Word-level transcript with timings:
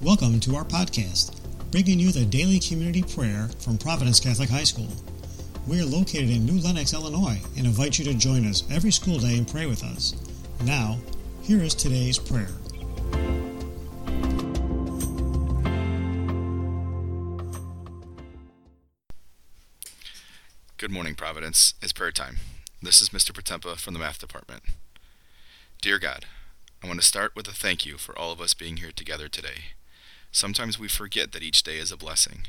Welcome 0.00 0.38
to 0.40 0.54
our 0.54 0.64
podcast, 0.64 1.34
bringing 1.72 1.98
you 1.98 2.12
the 2.12 2.24
daily 2.24 2.60
community 2.60 3.02
prayer 3.02 3.50
from 3.58 3.76
Providence 3.76 4.20
Catholic 4.20 4.48
High 4.48 4.62
School. 4.62 4.86
We 5.66 5.80
are 5.80 5.84
located 5.84 6.30
in 6.30 6.46
New 6.46 6.60
Lenox, 6.60 6.94
Illinois, 6.94 7.40
and 7.56 7.66
invite 7.66 7.98
you 7.98 8.04
to 8.04 8.14
join 8.14 8.46
us 8.46 8.62
every 8.70 8.92
school 8.92 9.18
day 9.18 9.36
and 9.36 9.48
pray 9.48 9.66
with 9.66 9.82
us. 9.82 10.14
Now, 10.64 10.98
here 11.42 11.58
is 11.64 11.74
today's 11.74 12.16
prayer. 12.16 12.46
Good 20.76 20.92
morning, 20.92 21.16
Providence. 21.16 21.74
It's 21.82 21.92
prayer 21.92 22.12
time. 22.12 22.36
This 22.80 23.02
is 23.02 23.08
Mr. 23.08 23.32
Potempa 23.32 23.76
from 23.76 23.94
the 23.94 24.00
math 24.00 24.20
department. 24.20 24.62
Dear 25.82 25.98
God, 25.98 26.24
I 26.84 26.86
want 26.86 27.00
to 27.00 27.06
start 27.06 27.34
with 27.34 27.48
a 27.48 27.52
thank 27.52 27.84
you 27.84 27.98
for 27.98 28.16
all 28.16 28.30
of 28.30 28.40
us 28.40 28.54
being 28.54 28.76
here 28.76 28.92
together 28.94 29.28
today. 29.28 29.74
Sometimes 30.32 30.78
we 30.78 30.88
forget 30.88 31.32
that 31.32 31.42
each 31.42 31.62
day 31.62 31.78
is 31.78 31.90
a 31.90 31.96
blessing. 31.96 32.46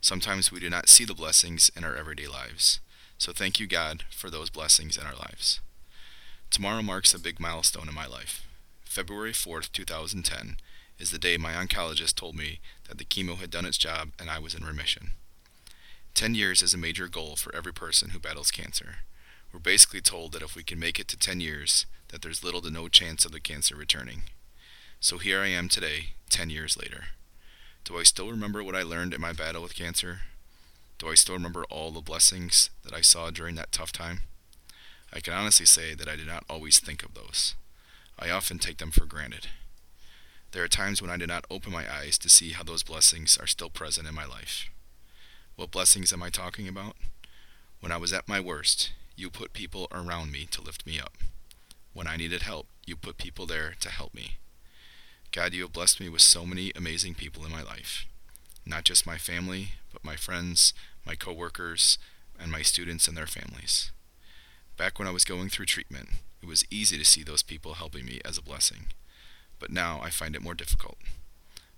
Sometimes 0.00 0.52
we 0.52 0.60
do 0.60 0.70
not 0.70 0.88
see 0.88 1.04
the 1.04 1.14
blessings 1.14 1.70
in 1.76 1.84
our 1.84 1.96
everyday 1.96 2.26
lives. 2.26 2.80
So 3.18 3.32
thank 3.32 3.58
you, 3.58 3.66
God, 3.66 4.04
for 4.10 4.30
those 4.30 4.50
blessings 4.50 4.96
in 4.96 5.04
our 5.04 5.16
lives. 5.16 5.60
Tomorrow 6.50 6.82
marks 6.82 7.12
a 7.12 7.18
big 7.18 7.40
milestone 7.40 7.88
in 7.88 7.94
my 7.94 8.06
life. 8.06 8.46
February 8.84 9.32
4th, 9.32 9.72
2010 9.72 10.56
is 10.98 11.10
the 11.10 11.18
day 11.18 11.36
my 11.36 11.52
oncologist 11.52 12.14
told 12.14 12.34
me 12.34 12.60
that 12.88 12.98
the 12.98 13.04
chemo 13.04 13.36
had 13.36 13.50
done 13.50 13.66
its 13.66 13.78
job 13.78 14.10
and 14.18 14.30
I 14.30 14.38
was 14.38 14.54
in 14.54 14.64
remission. 14.64 15.10
Ten 16.14 16.34
years 16.34 16.62
is 16.62 16.74
a 16.74 16.78
major 16.78 17.06
goal 17.06 17.36
for 17.36 17.54
every 17.54 17.72
person 17.72 18.10
who 18.10 18.18
battles 18.18 18.50
cancer. 18.50 18.96
We're 19.52 19.60
basically 19.60 20.00
told 20.00 20.32
that 20.32 20.42
if 20.42 20.56
we 20.56 20.62
can 20.62 20.78
make 20.78 20.98
it 20.98 21.06
to 21.08 21.16
ten 21.16 21.40
years, 21.40 21.86
that 22.08 22.22
there's 22.22 22.42
little 22.42 22.60
to 22.62 22.70
no 22.70 22.88
chance 22.88 23.24
of 23.24 23.32
the 23.32 23.40
cancer 23.40 23.76
returning. 23.76 24.24
So 25.00 25.18
here 25.18 25.40
I 25.40 25.46
am 25.46 25.68
today, 25.68 26.14
ten 26.28 26.50
years 26.50 26.76
later. 26.76 27.04
Do 27.84 27.96
I 27.98 28.02
still 28.02 28.30
remember 28.30 28.64
what 28.64 28.74
I 28.74 28.82
learned 28.82 29.14
in 29.14 29.20
my 29.20 29.32
battle 29.32 29.62
with 29.62 29.76
cancer? 29.76 30.22
Do 30.98 31.08
I 31.08 31.14
still 31.14 31.36
remember 31.36 31.64
all 31.70 31.92
the 31.92 32.00
blessings 32.00 32.70
that 32.82 32.92
I 32.92 33.00
saw 33.00 33.30
during 33.30 33.54
that 33.54 33.70
tough 33.70 33.92
time? 33.92 34.22
I 35.12 35.20
can 35.20 35.34
honestly 35.34 35.66
say 35.66 35.94
that 35.94 36.08
I 36.08 36.16
did 36.16 36.26
not 36.26 36.42
always 36.50 36.80
think 36.80 37.04
of 37.04 37.14
those. 37.14 37.54
I 38.18 38.28
often 38.30 38.58
take 38.58 38.78
them 38.78 38.90
for 38.90 39.06
granted. 39.06 39.46
There 40.50 40.64
are 40.64 40.68
times 40.68 41.00
when 41.00 41.12
I 41.12 41.16
did 41.16 41.28
not 41.28 41.44
open 41.48 41.72
my 41.72 41.84
eyes 41.90 42.18
to 42.18 42.28
see 42.28 42.50
how 42.50 42.64
those 42.64 42.82
blessings 42.82 43.38
are 43.38 43.46
still 43.46 43.70
present 43.70 44.08
in 44.08 44.16
my 44.16 44.26
life. 44.26 44.68
What 45.54 45.70
blessings 45.70 46.12
am 46.12 46.24
I 46.24 46.30
talking 46.30 46.66
about? 46.66 46.96
When 47.78 47.92
I 47.92 47.98
was 47.98 48.12
at 48.12 48.26
my 48.26 48.40
worst, 48.40 48.90
you 49.14 49.30
put 49.30 49.52
people 49.52 49.86
around 49.92 50.32
me 50.32 50.48
to 50.50 50.60
lift 50.60 50.84
me 50.84 50.98
up. 50.98 51.14
When 51.92 52.08
I 52.08 52.16
needed 52.16 52.42
help, 52.42 52.66
you 52.84 52.96
put 52.96 53.16
people 53.16 53.46
there 53.46 53.74
to 53.78 53.90
help 53.90 54.12
me. 54.12 54.38
God, 55.38 55.54
you 55.54 55.62
have 55.62 55.72
blessed 55.72 56.00
me 56.00 56.08
with 56.08 56.22
so 56.22 56.44
many 56.44 56.72
amazing 56.74 57.14
people 57.14 57.44
in 57.44 57.52
my 57.52 57.62
life. 57.62 58.06
Not 58.66 58.82
just 58.82 59.06
my 59.06 59.18
family, 59.18 59.68
but 59.92 60.02
my 60.02 60.16
friends, 60.16 60.74
my 61.06 61.14
coworkers, 61.14 61.96
and 62.36 62.50
my 62.50 62.62
students 62.62 63.06
and 63.06 63.16
their 63.16 63.28
families. 63.28 63.92
Back 64.76 64.98
when 64.98 65.06
I 65.06 65.12
was 65.12 65.24
going 65.24 65.48
through 65.48 65.66
treatment, 65.66 66.08
it 66.42 66.48
was 66.48 66.64
easy 66.72 66.98
to 66.98 67.04
see 67.04 67.22
those 67.22 67.44
people 67.44 67.74
helping 67.74 68.04
me 68.04 68.20
as 68.24 68.36
a 68.36 68.42
blessing. 68.42 68.86
But 69.60 69.70
now 69.70 70.00
I 70.02 70.10
find 70.10 70.34
it 70.34 70.42
more 70.42 70.54
difficult. 70.54 70.98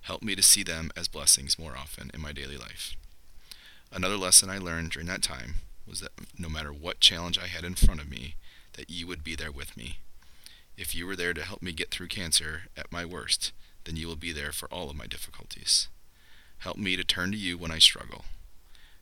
Help 0.00 0.22
me 0.22 0.34
to 0.36 0.42
see 0.42 0.62
them 0.62 0.90
as 0.96 1.06
blessings 1.06 1.58
more 1.58 1.76
often 1.76 2.10
in 2.14 2.22
my 2.22 2.32
daily 2.32 2.56
life. 2.56 2.96
Another 3.92 4.16
lesson 4.16 4.48
I 4.48 4.56
learned 4.56 4.92
during 4.92 5.08
that 5.08 5.22
time 5.22 5.56
was 5.86 6.00
that 6.00 6.12
no 6.38 6.48
matter 6.48 6.72
what 6.72 7.00
challenge 7.00 7.38
I 7.38 7.48
had 7.48 7.64
in 7.64 7.74
front 7.74 8.00
of 8.00 8.10
me, 8.10 8.36
that 8.78 8.88
you 8.88 9.06
would 9.06 9.22
be 9.22 9.36
there 9.36 9.52
with 9.52 9.76
me. 9.76 9.98
If 10.80 10.94
you 10.94 11.06
were 11.06 11.14
there 11.14 11.34
to 11.34 11.44
help 11.44 11.60
me 11.60 11.72
get 11.72 11.90
through 11.90 12.06
cancer 12.06 12.62
at 12.74 12.90
my 12.90 13.04
worst, 13.04 13.52
then 13.84 13.96
you 13.96 14.08
will 14.08 14.16
be 14.16 14.32
there 14.32 14.50
for 14.50 14.66
all 14.72 14.88
of 14.88 14.96
my 14.96 15.06
difficulties. 15.06 15.88
Help 16.60 16.78
me 16.78 16.96
to 16.96 17.04
turn 17.04 17.32
to 17.32 17.36
you 17.36 17.58
when 17.58 17.70
I 17.70 17.78
struggle. 17.78 18.24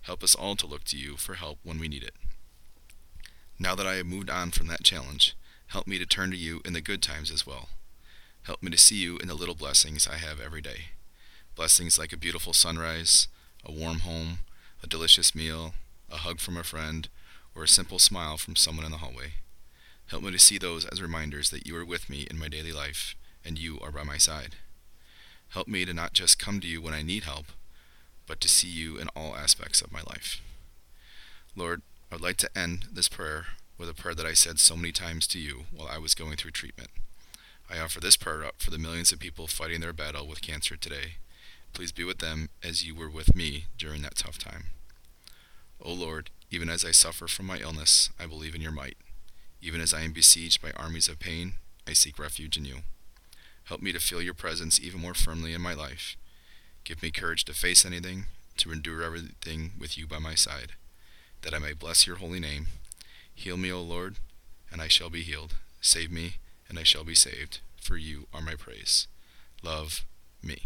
Help 0.00 0.24
us 0.24 0.34
all 0.34 0.56
to 0.56 0.66
look 0.66 0.82
to 0.86 0.96
you 0.96 1.16
for 1.16 1.34
help 1.34 1.60
when 1.62 1.78
we 1.78 1.86
need 1.86 2.02
it. 2.02 2.16
Now 3.60 3.76
that 3.76 3.86
I 3.86 3.94
have 3.94 4.06
moved 4.06 4.28
on 4.28 4.50
from 4.50 4.66
that 4.66 4.82
challenge, 4.82 5.36
help 5.68 5.86
me 5.86 6.00
to 6.00 6.04
turn 6.04 6.32
to 6.32 6.36
you 6.36 6.62
in 6.64 6.72
the 6.72 6.80
good 6.80 7.00
times 7.00 7.30
as 7.30 7.46
well. 7.46 7.68
Help 8.42 8.60
me 8.60 8.72
to 8.72 8.76
see 8.76 8.96
you 8.96 9.16
in 9.18 9.28
the 9.28 9.34
little 9.34 9.54
blessings 9.54 10.08
I 10.08 10.16
have 10.16 10.40
every 10.40 10.60
day. 10.60 10.86
Blessings 11.54 11.96
like 11.96 12.12
a 12.12 12.16
beautiful 12.16 12.52
sunrise, 12.52 13.28
a 13.64 13.70
warm 13.70 14.00
home, 14.00 14.40
a 14.82 14.88
delicious 14.88 15.32
meal, 15.32 15.74
a 16.10 16.16
hug 16.16 16.40
from 16.40 16.56
a 16.56 16.64
friend, 16.64 17.08
or 17.54 17.62
a 17.62 17.68
simple 17.68 18.00
smile 18.00 18.36
from 18.36 18.56
someone 18.56 18.84
in 18.84 18.90
the 18.90 18.98
hallway. 18.98 19.34
Help 20.08 20.22
me 20.22 20.30
to 20.30 20.38
see 20.38 20.58
those 20.58 20.84
as 20.86 21.02
reminders 21.02 21.50
that 21.50 21.66
you 21.66 21.76
are 21.76 21.84
with 21.84 22.10
me 22.10 22.26
in 22.30 22.38
my 22.38 22.48
daily 22.48 22.72
life 22.72 23.14
and 23.44 23.58
you 23.58 23.78
are 23.80 23.92
by 23.92 24.02
my 24.02 24.18
side. 24.18 24.56
Help 25.50 25.68
me 25.68 25.84
to 25.84 25.94
not 25.94 26.12
just 26.12 26.38
come 26.38 26.60
to 26.60 26.66
you 26.66 26.82
when 26.82 26.94
I 26.94 27.02
need 27.02 27.24
help, 27.24 27.46
but 28.26 28.40
to 28.40 28.48
see 28.48 28.68
you 28.68 28.98
in 28.98 29.08
all 29.16 29.36
aspects 29.36 29.80
of 29.80 29.92
my 29.92 30.00
life. 30.00 30.40
Lord, 31.56 31.82
I 32.10 32.16
would 32.16 32.22
like 32.22 32.36
to 32.38 32.58
end 32.58 32.86
this 32.92 33.08
prayer 33.08 33.46
with 33.78 33.88
a 33.88 33.94
prayer 33.94 34.14
that 34.14 34.26
I 34.26 34.32
said 34.32 34.58
so 34.58 34.76
many 34.76 34.92
times 34.92 35.26
to 35.28 35.38
you 35.38 35.64
while 35.74 35.88
I 35.88 35.98
was 35.98 36.14
going 36.14 36.36
through 36.36 36.50
treatment. 36.50 36.90
I 37.70 37.78
offer 37.78 38.00
this 38.00 38.16
prayer 38.16 38.44
up 38.44 38.56
for 38.58 38.70
the 38.70 38.78
millions 38.78 39.12
of 39.12 39.18
people 39.18 39.46
fighting 39.46 39.80
their 39.80 39.92
battle 39.92 40.26
with 40.26 40.42
cancer 40.42 40.76
today 40.76 41.16
Please 41.72 41.92
be 41.92 42.04
with 42.04 42.18
them 42.18 42.48
as 42.62 42.84
you 42.84 42.94
were 42.94 43.08
with 43.08 43.34
me 43.34 43.66
during 43.76 44.02
that 44.02 44.16
tough 44.16 44.38
time. 44.38 44.64
O 45.80 45.92
Lord, 45.92 46.30
even 46.50 46.68
as 46.68 46.84
I 46.84 46.90
suffer 46.90 47.28
from 47.28 47.46
my 47.46 47.58
illness, 47.58 48.10
I 48.18 48.26
believe 48.26 48.54
in 48.54 48.60
your 48.60 48.72
might. 48.72 48.96
Even 49.60 49.80
as 49.80 49.92
I 49.92 50.02
am 50.02 50.12
besieged 50.12 50.62
by 50.62 50.70
armies 50.72 51.08
of 51.08 51.18
pain, 51.18 51.54
I 51.86 51.92
seek 51.92 52.18
refuge 52.18 52.56
in 52.56 52.64
you. 52.64 52.78
Help 53.64 53.82
me 53.82 53.92
to 53.92 54.00
feel 54.00 54.22
your 54.22 54.34
presence 54.34 54.80
even 54.80 55.00
more 55.00 55.14
firmly 55.14 55.52
in 55.52 55.60
my 55.60 55.74
life. 55.74 56.16
Give 56.84 57.02
me 57.02 57.10
courage 57.10 57.44
to 57.46 57.52
face 57.52 57.84
anything, 57.84 58.26
to 58.58 58.72
endure 58.72 59.02
everything 59.02 59.72
with 59.78 59.98
you 59.98 60.06
by 60.06 60.18
my 60.18 60.34
side, 60.34 60.72
that 61.42 61.52
I 61.52 61.58
may 61.58 61.72
bless 61.72 62.06
your 62.06 62.16
holy 62.16 62.40
name. 62.40 62.68
Heal 63.34 63.56
me, 63.56 63.70
O 63.70 63.82
Lord, 63.82 64.16
and 64.72 64.80
I 64.80 64.88
shall 64.88 65.10
be 65.10 65.22
healed. 65.22 65.54
Save 65.80 66.10
me, 66.10 66.34
and 66.68 66.78
I 66.78 66.82
shall 66.82 67.04
be 67.04 67.14
saved, 67.14 67.60
for 67.80 67.96
you 67.96 68.26
are 68.32 68.40
my 68.40 68.54
praise. 68.54 69.06
Love 69.62 70.04
me. 70.42 70.62